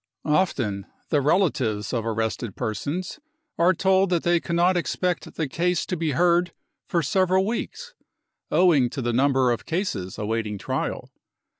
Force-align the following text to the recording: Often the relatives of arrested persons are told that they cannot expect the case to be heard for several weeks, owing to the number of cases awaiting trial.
Often 0.25 0.87
the 1.09 1.21
relatives 1.21 1.93
of 1.93 2.07
arrested 2.07 2.55
persons 2.55 3.19
are 3.59 3.71
told 3.75 4.09
that 4.09 4.23
they 4.23 4.39
cannot 4.39 4.75
expect 4.75 5.35
the 5.35 5.47
case 5.47 5.85
to 5.85 5.95
be 5.95 6.13
heard 6.13 6.53
for 6.87 7.03
several 7.03 7.45
weeks, 7.45 7.93
owing 8.49 8.89
to 8.89 9.01
the 9.03 9.13
number 9.13 9.51
of 9.51 9.67
cases 9.67 10.17
awaiting 10.17 10.57
trial. 10.57 11.11